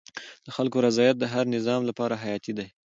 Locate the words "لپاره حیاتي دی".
1.89-2.67